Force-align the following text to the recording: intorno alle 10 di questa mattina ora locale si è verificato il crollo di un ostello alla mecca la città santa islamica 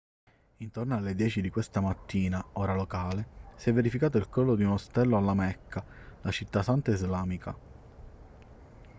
intorno 0.57 0.97
alle 0.97 1.13
10 1.13 1.41
di 1.41 1.51
questa 1.51 1.79
mattina 1.79 2.43
ora 2.53 2.73
locale 2.73 3.51
si 3.55 3.69
è 3.69 3.71
verificato 3.73 4.17
il 4.17 4.29
crollo 4.29 4.55
di 4.55 4.63
un 4.63 4.71
ostello 4.71 5.15
alla 5.15 5.35
mecca 5.35 5.85
la 6.23 6.31
città 6.31 6.63
santa 6.63 6.89
islamica 6.89 7.55